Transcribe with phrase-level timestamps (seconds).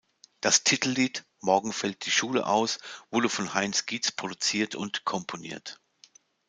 [0.39, 2.79] Das Titellied "Morgen fällt die Schule aus"
[3.11, 5.79] wurde von Heinz Gietz produziert und komponiert.